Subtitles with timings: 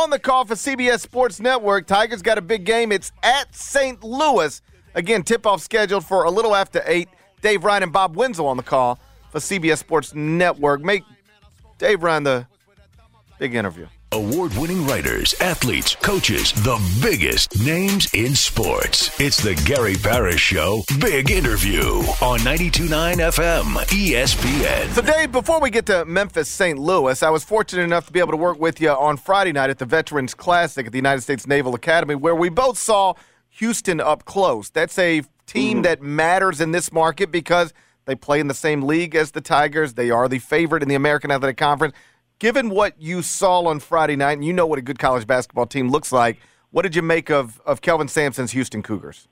[0.00, 2.90] On the call for CBS Sports Network, Tigers got a big game.
[2.90, 4.02] It's at St.
[4.02, 4.62] Louis.
[4.94, 7.06] Again, tip-off scheduled for a little after 8.
[7.42, 8.98] Dave Ryan and Bob Wenzel on the call
[9.30, 10.80] for CBS Sports Network.
[10.80, 11.02] Make
[11.76, 12.46] Dave Ryan the
[13.38, 13.88] big interview.
[14.12, 19.08] Award winning writers, athletes, coaches, the biggest names in sports.
[19.20, 24.88] It's the Gary Parrish Show Big Interview on 929 FM ESPN.
[24.94, 26.76] So, Dave, before we get to Memphis St.
[26.76, 29.70] Louis, I was fortunate enough to be able to work with you on Friday night
[29.70, 33.14] at the Veterans Classic at the United States Naval Academy, where we both saw
[33.50, 34.70] Houston up close.
[34.70, 37.72] That's a team that matters in this market because
[38.06, 39.94] they play in the same league as the Tigers.
[39.94, 41.94] They are the favorite in the American Athletic Conference.
[42.40, 45.66] Given what you saw on Friday night, and you know what a good college basketball
[45.66, 46.38] team looks like,
[46.70, 49.28] what did you make of, of Kelvin Sampson's Houston Cougars?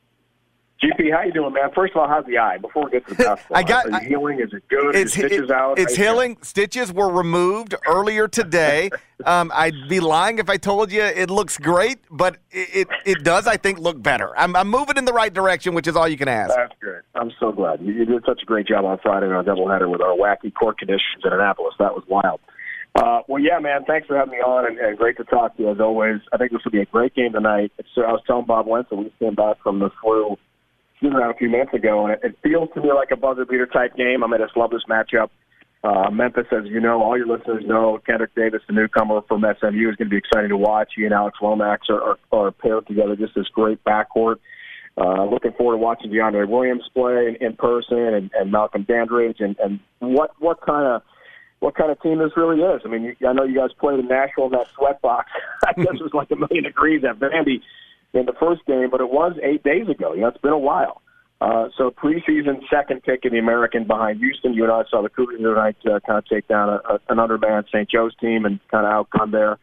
[0.84, 1.70] GP, how you doing, man?
[1.75, 2.59] First of all, how's the eye?
[2.59, 4.41] Before we get to the basketball, I got- healing?
[4.41, 4.95] Is it good?
[4.95, 5.78] It's, stitches it- out?
[5.78, 6.37] it's healing.
[6.42, 8.91] Stitches were removed earlier today.
[9.25, 13.25] um, I'd be lying if I told you it looks great, but it, it, it
[13.25, 14.39] does, I think, look better.
[14.39, 16.55] I'm, I'm moving in the right direction, which is all you can ask.
[16.55, 17.00] That's good.
[17.15, 17.81] I'm so glad.
[17.81, 20.78] You, you did such a great job on Friday our doubleheader with our wacky court
[20.78, 21.75] conditions in Annapolis.
[21.78, 22.41] That was wild.
[22.98, 23.84] Uh, well, yeah, man.
[23.86, 26.20] Thanks for having me on, and, and great to talk to you as always.
[26.32, 27.70] I think this will be a great game tonight.
[27.94, 30.36] So I was telling Bob Wenzel we came back from the flu
[31.00, 33.44] shoot around a few minutes ago, and it, it feels to me like a buzzer
[33.44, 34.25] beater type game.
[34.25, 35.31] I mean, just love this matchup.
[35.84, 39.91] Uh, Memphis, as you know, all your listeners know, Kendrick Davis, the newcomer from SMU,
[39.91, 40.91] is going to be exciting to watch.
[40.97, 44.36] He and Alex Lomax are, are, are paired together, just this great backcourt.
[44.97, 49.36] Uh, looking forward to watching DeAndre Williams play in, in person and, and Malcolm Dandridge
[49.38, 51.03] and, and what what kind of
[51.61, 52.83] what kind of team this really is.
[52.85, 55.31] I mean, you, I know you guys played in Nashville in that sweat box.
[55.67, 57.63] I guess it was like a million degrees at Vandy
[58.15, 60.15] in the first game, but it was eight days ago.
[60.15, 61.03] You know, it's been a while.
[61.41, 64.55] Uh, so preseason second pick in the American behind Houston.
[64.55, 67.19] You and I saw the Cougars tonight uh, kind of take down a, a, an
[67.19, 67.89] undermanned St.
[67.89, 69.59] Joe's team and kind of outcome there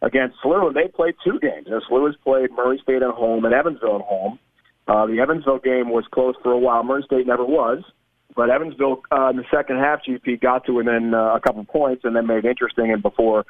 [0.00, 0.68] against SLU.
[0.68, 1.66] And they played two games.
[1.66, 4.38] You know, SLU has played Murray State at home and Evansville at home.
[4.86, 6.82] Uh, the Evansville game was close for a while.
[6.82, 7.84] Murray State never was.
[8.38, 12.02] But Evansville uh, in the second half, GP got to within uh, a couple points
[12.04, 12.92] and then made it interesting.
[12.92, 13.40] And before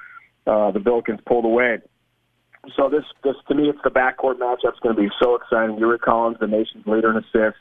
[0.46, 1.76] uh, the Billikens pulled away,
[2.74, 4.70] so this, this to me, it's the backcourt matchup.
[4.72, 5.76] It's going to be so exciting.
[5.76, 7.60] Yuri Collins, the nation's leader in assists,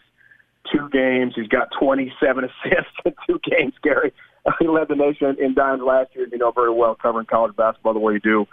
[0.72, 1.34] two games.
[1.36, 3.74] He's got 27 assists in two games.
[3.84, 4.14] Gary,
[4.60, 6.30] he led the nation in dimes last year.
[6.32, 8.48] You know very well covering college basketball the way you do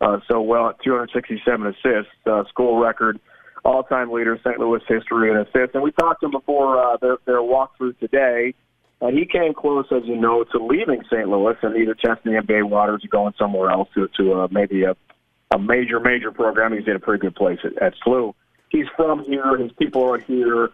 [0.00, 3.18] uh, so well at 267 assists, uh, school record,
[3.66, 4.58] all-time leader, in St.
[4.58, 5.74] Louis history in assists.
[5.74, 8.54] And we talked to him before uh, their, their walkthrough today.
[9.00, 11.28] And he came close, as you know, to leaving St.
[11.28, 14.84] Louis and either testing the NBA waters or going somewhere else to, to uh, maybe
[14.84, 14.96] a,
[15.50, 16.72] a major, major program.
[16.72, 18.34] He's in a pretty good place at, at SLU.
[18.70, 19.58] He's from here.
[19.58, 20.70] His people are here.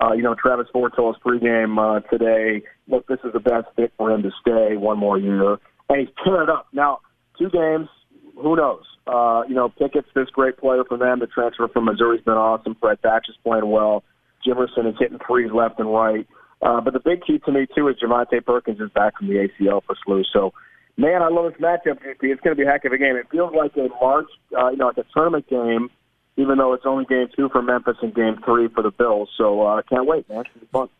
[0.00, 3.66] Uh, you know, Travis Ford told us pregame uh, today, look, this is the best
[3.76, 5.58] fit for him to stay one more year.
[5.88, 6.68] And he's tearing it up.
[6.72, 7.00] Now,
[7.38, 7.88] two games,
[8.36, 8.84] who knows?
[9.06, 11.20] Uh, you know, Pickett's this great player for them.
[11.20, 12.76] The transfer from Missouri's been awesome.
[12.80, 14.02] Fred Thatch is playing well.
[14.46, 16.26] Jimerson is hitting threes left and right.
[16.62, 19.34] Uh, but the big key to me, too, is Javonte Perkins is back from the
[19.34, 20.22] ACL for SLU.
[20.32, 20.52] So,
[20.96, 21.98] man, I love this matchup.
[22.04, 23.16] It's going to be a heck of a game.
[23.16, 24.28] It feels like a March,
[24.58, 25.90] uh, you know, like a tournament game,
[26.36, 29.28] even though it's only game two for Memphis and game three for the Bills.
[29.36, 30.44] So I uh, can't wait, man.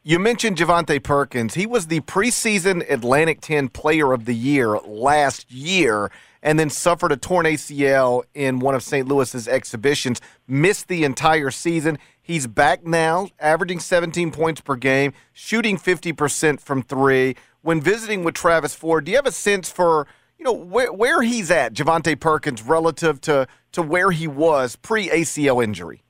[0.02, 1.54] You mentioned Javonte Perkins.
[1.54, 6.10] He was the preseason Atlantic 10 Player of the Year last year
[6.42, 9.08] and then suffered a torn ACL in one of St.
[9.08, 11.98] Louis's exhibitions, missed the entire season.
[12.20, 17.34] He's back now, averaging 17 points per game, shooting 50% from three.
[17.62, 20.06] When visiting with Travis Ford, do you have a sense for
[20.38, 25.08] you know where, where he's at, Javonte Perkins, relative to to where he was pre
[25.08, 26.00] ACL injury?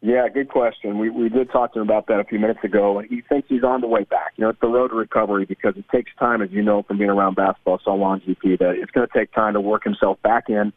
[0.00, 0.98] Yeah, good question.
[0.98, 3.48] We we did talk to him about that a few minutes ago, and he thinks
[3.48, 4.32] he's on the way back.
[4.36, 6.98] You know, it's the road to recovery because it takes time, as you know from
[6.98, 10.20] being around basketball so long, GP, that it's going to take time to work himself
[10.22, 10.72] back in.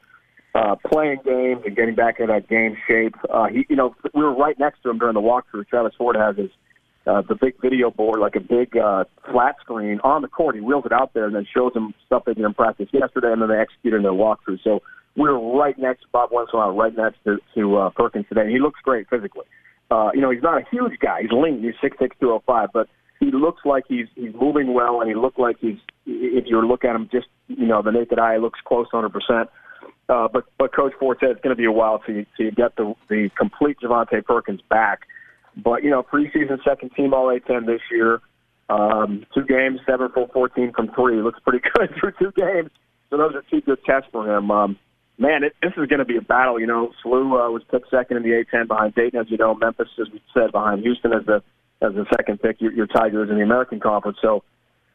[0.57, 3.15] uh, playing games and getting back in that game shape.
[3.29, 5.67] Uh, he, you know, we were right next to him during the walkthrough.
[5.67, 6.49] Travis Ford has his
[7.05, 10.55] uh, the big video board, like a big uh, flat screen on the court.
[10.55, 13.31] He wheels it out there and then shows him stuff they did in practice yesterday,
[13.31, 14.61] and then they execute in their walkthrough.
[14.63, 14.81] So
[15.17, 18.49] we were right next to Bob Wenzel, right next to, to uh, Perkins today.
[18.51, 19.45] He looks great physically.
[19.89, 21.21] Uh, you know, he's not a huge guy.
[21.21, 21.61] He's lean.
[21.63, 22.87] He's six six two oh five, but
[23.19, 25.77] he looks like he's he's moving well, and he looked like he's.
[26.05, 29.49] If you look at him, just you know, the naked eye looks close 100 percent.
[30.09, 32.75] Uh, but but Coach Ford said it's going to be a while to to get
[32.75, 35.01] the the complete Javonte Perkins back.
[35.55, 38.21] But you know, preseason second team All A10 this year.
[38.69, 41.21] Um, two games, seven for 14 from three.
[41.21, 42.69] Looks pretty good through two games.
[43.09, 44.51] So those are two good tests for him.
[44.51, 44.77] Um,
[45.17, 46.59] man, it, this is going to be a battle.
[46.59, 49.55] You know, SLU uh, was picked second in the A10 behind Dayton, as you know.
[49.55, 51.43] Memphis, as we said, behind Houston as the
[51.81, 52.61] as the second pick.
[52.61, 54.17] Your, your Tigers in the American Conference.
[54.21, 54.43] So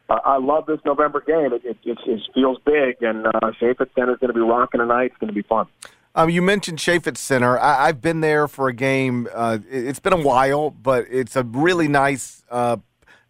[0.08, 1.52] uh, I love this November game.
[1.52, 4.80] It, it, it, it feels big, and uh, Chaifetz Center is going to be rocking
[4.80, 5.06] tonight.
[5.06, 5.66] It's going to be fun.
[6.14, 7.58] Um, you mentioned Chaifetz Center.
[7.58, 9.28] I, have been there for a game.
[9.32, 12.76] Uh, it's been a while, but it's a really nice, uh,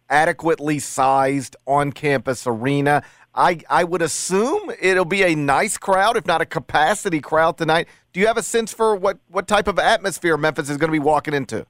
[0.09, 3.03] adequately sized on-campus arena.
[3.35, 7.87] I, I would assume it'll be a nice crowd, if not a capacity crowd tonight.
[8.11, 10.91] Do you have a sense for what, what type of atmosphere Memphis is going to
[10.91, 11.65] be walking into?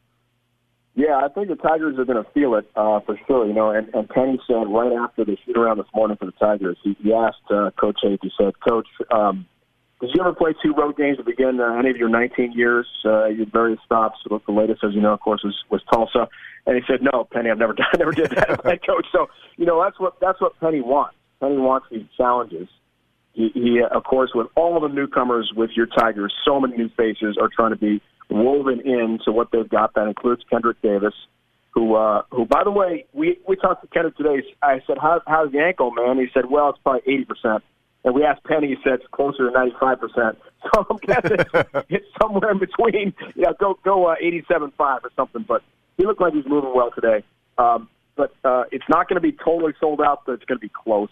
[0.96, 3.48] Yeah, I think the Tigers are going to feel it uh, for sure.
[3.48, 6.34] You know, and, and Penny said right after the shoot around this morning for the
[6.34, 8.20] Tigers, he, he asked uh, Coach Hayes.
[8.22, 9.48] He said, "Coach, um,
[10.02, 12.86] did you ever play two road games to begin uh, any of your 19 years?
[13.04, 14.20] Uh, your various stops.
[14.30, 16.28] The latest, as you know, of course, was was Tulsa."
[16.68, 19.30] And he said, "No, Penny, I've never done, I never did that, head coach." So,
[19.58, 21.16] you know, that's what that's what Penny wants.
[21.44, 22.70] Penny wants these challenges.
[23.34, 27.38] He, he, of course, with all the newcomers with your Tigers, so many new faces
[27.42, 29.94] are trying to be woven into what they've got.
[29.96, 31.14] That includes Kendrick Davis,
[31.72, 34.44] who, uh, who, by the way, we we talked to Kendrick today.
[34.62, 37.64] I said, How, "How's the ankle, man?" He said, "Well, it's probably eighty percent."
[38.06, 40.38] And we asked Penny, he said it's closer to ninety five percent.
[40.74, 41.40] So I'm guessing
[41.90, 43.14] it's somewhere in between.
[43.36, 45.44] Yeah, go go uh, eighty seven five or something.
[45.46, 45.62] But
[45.98, 47.26] he looked like he's moving well today.
[47.58, 50.66] Um, but uh, it's not going to be totally sold out, but it's going to
[50.66, 51.10] be close.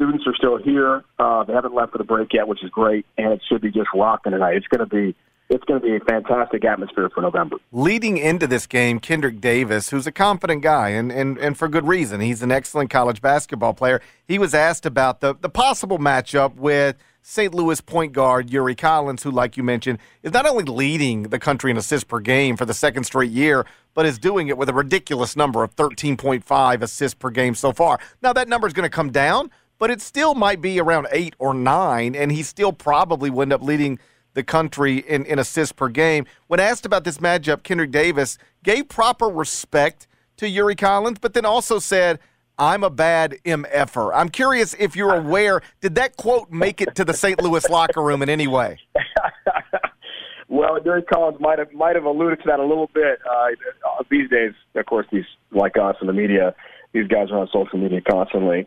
[0.00, 1.04] Students are still here.
[1.18, 3.70] Uh, they haven't left for the break yet, which is great, and it should be
[3.70, 4.56] just rocking tonight.
[4.56, 5.14] It's going to be
[5.50, 7.56] it's going to be a fantastic atmosphere for November.
[7.70, 11.86] Leading into this game, Kendrick Davis, who's a confident guy, and, and, and for good
[11.86, 12.20] reason.
[12.20, 14.00] He's an excellent college basketball player.
[14.26, 17.52] He was asked about the, the possible matchup with St.
[17.52, 21.70] Louis point guard Yuri Collins, who, like you mentioned, is not only leading the country
[21.70, 24.74] in assists per game for the second straight year, but is doing it with a
[24.74, 27.98] ridiculous number of 13.5 assists per game so far.
[28.22, 31.34] Now, that number is going to come down, but it still might be around eight
[31.40, 33.98] or nine, and he still probably will end up leading–
[34.34, 36.26] the country in, in assists per game.
[36.46, 40.06] When asked about this matchup, Kendrick Davis gave proper respect
[40.36, 42.18] to Yuri Collins, but then also said,
[42.58, 44.12] I'm a bad MFer.
[44.14, 47.42] I'm curious if you're aware, did that quote make it to the St.
[47.42, 48.78] Louis locker room in any way?
[50.48, 53.18] well, Yuri Collins might have might have alluded to that a little bit.
[53.28, 56.54] Uh, these days, of course, these like us in the media,
[56.92, 58.66] these guys are on social media constantly.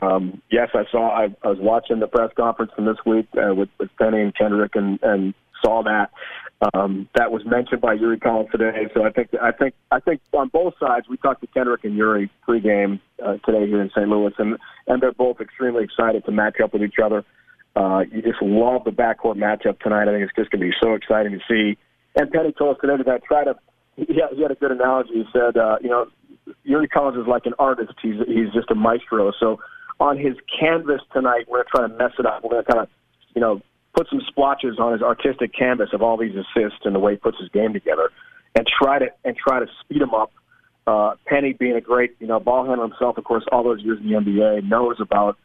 [0.00, 1.10] Um, yes, I saw.
[1.10, 4.34] I, I was watching the press conference from this week uh, with, with Penny and
[4.34, 6.10] Kendrick, and, and saw that.
[6.74, 8.86] Um, that was mentioned by Yuri Collins today.
[8.94, 11.96] So I think I think I think on both sides, we talked to Kendrick and
[11.96, 14.08] Yuri pregame uh, today here in St.
[14.08, 14.56] Louis, and
[14.86, 17.24] and they're both extremely excited to match up with each other.
[17.74, 20.08] Uh, you just love the backcourt matchup tonight.
[20.08, 21.78] I think it's just going to be so exciting to see.
[22.14, 23.56] And Penny told us today that I try to.
[23.98, 25.10] Had, he had a good analogy.
[25.14, 26.06] He said, uh, you know,
[26.64, 27.92] Yuri Collins is like an artist.
[28.02, 29.32] He's he's just a maestro.
[29.38, 29.58] So
[30.02, 31.46] on his canvas tonight.
[31.48, 32.42] We're going to mess it up.
[32.42, 32.88] We're going to kind of,
[33.36, 33.62] you know,
[33.94, 37.18] put some splotches on his artistic canvas of all these assists and the way he
[37.18, 38.10] puts his game together,
[38.56, 40.32] and try to and try to speed him up.
[40.84, 43.98] Uh, Penny being a great, you know, ball handler himself, of course, all those years
[44.00, 45.38] in the NBA, knows about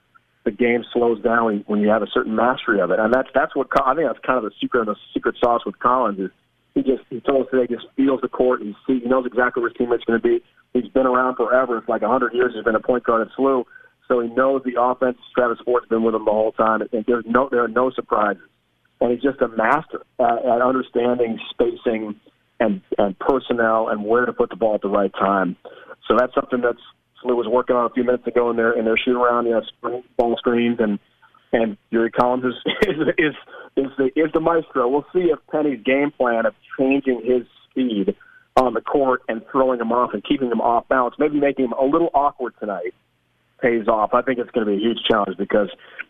[0.43, 3.55] the game slows down when you have a certain mastery of it, and that's that's
[3.55, 6.31] what I think that's kind of the secret of the secret sauce with Collins is
[6.73, 9.61] he just he told us today just feels the court and he, he knows exactly
[9.61, 10.41] where his teammate's going to be.
[10.73, 11.77] He's been around forever.
[11.77, 12.53] It's like a hundred years.
[12.55, 13.65] He's been a point guard at SLU
[14.07, 15.17] so he knows the offense.
[15.35, 18.43] Travis Ford's been with him the whole time, and there's no there are no surprises.
[18.99, 22.19] And he's just a master at, at understanding spacing
[22.59, 25.55] and and personnel and where to put the ball at the right time.
[26.07, 26.79] So that's something that's
[27.23, 29.61] SLU was working on a few minutes ago in their in their shoot around, you
[29.83, 30.99] know, ball screens and
[31.51, 33.35] and Yuri Collins is is is
[33.75, 34.87] is the is the maestro.
[34.87, 38.15] We'll see if Penny's game plan of changing his speed
[38.55, 41.73] on the court and throwing him off and keeping him off balance, maybe making him
[41.73, 42.93] a little awkward tonight
[43.61, 44.13] pays off.
[44.13, 45.69] I think it's going to be a huge challenge because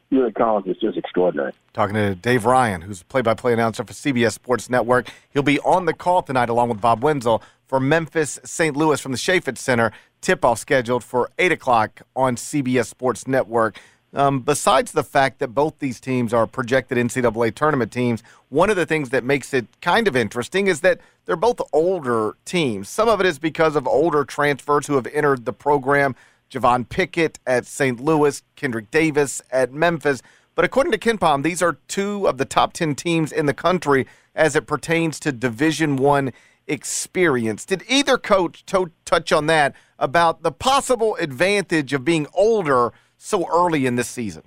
[0.09, 1.53] Yuri Collins is just extraordinary.
[1.73, 5.09] Talking to Dave Ryan, who's play-by-play announcer for CBS Sports Network.
[5.29, 8.75] He'll be on the call tonight along with Bob Wenzel for Memphis St.
[8.75, 9.91] Louis from the Chaifetz Center.
[10.21, 13.79] Tip-off scheduled for 8 o'clock on CBS Sports Network.
[14.13, 18.77] Um, besides the fact that both these teams are projected NCAA tournament teams, one of
[18.77, 22.87] the things that makes it kind of interesting is that they're both older teams.
[22.87, 26.15] Some of it is because of older transfers who have entered the program.
[26.49, 27.99] Javon Pickett at St.
[27.99, 30.21] Louis, Kendrick Davis at Memphis.
[30.55, 34.07] But according to KenPom, these are two of the top 10 teams in the country
[34.33, 36.31] as it pertains to Division One
[36.67, 37.65] experience.
[37.65, 43.47] Did either coach to- touch on that about the possible advantage of being older so
[43.47, 44.43] early in this season?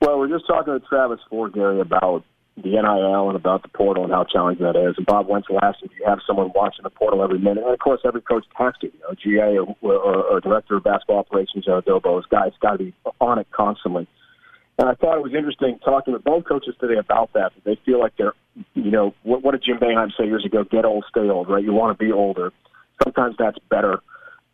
[0.00, 2.24] Well, we're just talking to Travis Ford, Gary, about
[2.56, 4.94] the NIL and about the portal and how challenging that is.
[4.96, 7.64] And Bob Wenzel asked if you have someone watching the portal every minute.
[7.64, 8.86] And of course, every coach has to.
[8.86, 12.78] You know, GA or, or, or director of basketball operations or Adobo, guys got to
[12.78, 14.06] be on it constantly.
[14.78, 17.52] And I thought it was interesting talking with both coaches today about that.
[17.54, 18.34] that they feel like they're,
[18.74, 20.64] you know, what, what did Jim Boeheim say years ago?
[20.64, 21.62] Get old, stay old, right?
[21.62, 22.52] You want to be older.
[23.02, 24.00] Sometimes that's better.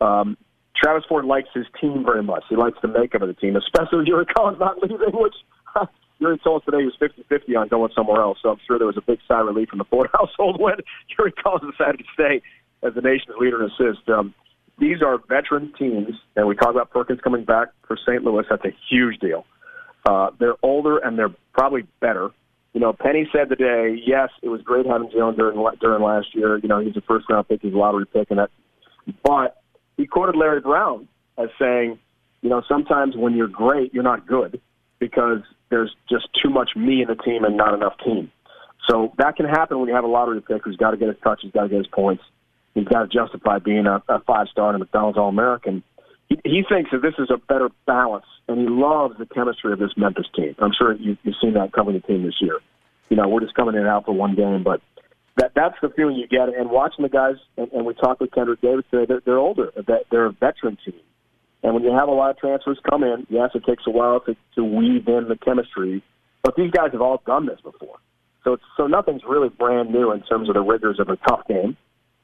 [0.00, 0.36] Um,
[0.76, 2.44] Travis Ford likes his team very much.
[2.48, 5.34] He likes the makeup of the team, especially Yuri Collins not leaving, which
[6.20, 8.38] Yuri told us today he was 50-50 on going somewhere else.
[8.42, 10.76] So I'm sure there was a big sigh of relief from the Ford household when
[11.18, 12.42] Yuri Collins decided to stay
[12.82, 14.08] as the nation's leader in assists.
[14.08, 14.34] Um,
[14.78, 18.22] these are veteran teams, and we talk about Perkins coming back for St.
[18.22, 18.44] Louis.
[18.48, 19.44] That's a huge deal.
[20.08, 22.30] Uh, they're older and they're probably better.
[22.72, 26.58] You know, Penny said today, yes, it was great having Jalen Duren during last year.
[26.58, 28.50] You know, he's a first round pick, he's a lottery pick, and that.
[29.24, 29.60] But
[29.96, 31.98] he quoted Larry Brown as saying,
[32.42, 34.60] you know, sometimes when you're great, you're not good
[34.98, 38.30] because there's just too much me in the team and not enough team.
[38.88, 41.16] So that can happen when you have a lottery pick who's got to get his
[41.22, 42.22] touches, got to get his points.
[42.74, 45.82] He's got to justify being a, a five star and a McDonald's All American
[46.30, 49.78] he, he thinks that this is a better balance, and he loves the chemistry of
[49.78, 50.54] this Memphis team.
[50.58, 52.58] I'm sure you, you've seen that covering the team this year.
[53.10, 54.80] You know, we're just coming in and out for one game, but
[55.36, 56.48] that that's the feeling you get.
[56.48, 59.72] And watching the guys, and, and we talked with Kendrick Davis today, they're, they're older.
[60.10, 61.00] They're a veteran team.
[61.62, 64.20] And when you have a lot of transfers come in, yes, it takes a while
[64.20, 66.02] to, to weave in the chemistry,
[66.42, 67.98] but these guys have all done this before.
[68.44, 71.46] So it's, so nothing's really brand new in terms of the rigors of a tough
[71.46, 71.76] game.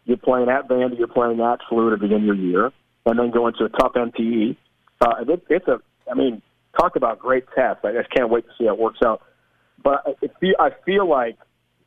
[0.04, 2.72] You're playing at Vandy, you're playing at SLU to begin your year
[3.04, 4.56] and then go into a tough MTE.
[5.00, 6.40] Uh, it, it's a, I mean,
[6.78, 7.84] talk about great test.
[7.84, 9.20] I just can't wait to see how it works out.
[9.82, 11.36] But it feel, I feel like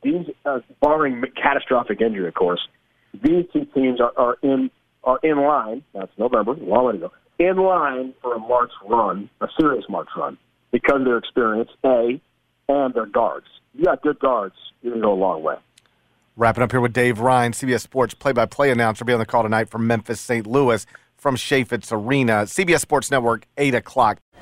[0.04, 2.60] these, uh, barring catastrophic injury, of course,
[3.14, 4.70] these two teams are, are in
[5.04, 5.84] are in line.
[5.94, 7.12] That's November, long way to go.
[7.40, 10.38] In line for a March run, a serious March run,
[10.72, 12.20] because of their experience, a,
[12.68, 13.48] and their guards.
[13.74, 15.56] You got good guards, you can go a long way.
[16.36, 19.70] Wrapping up here with Dave Ryan, CBS Sports play-by-play announcer, be on the call tonight
[19.70, 20.46] from Memphis, St.
[20.46, 22.44] Louis from Chaifetz Arena.
[22.44, 24.20] CBS Sports Network, 8 o'clock.